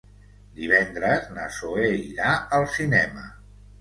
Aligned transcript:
Divendres 0.59 1.29
na 1.37 1.45
Zoè 1.57 1.91
irà 1.99 2.33
al 2.59 2.67
cinema. 2.79 3.29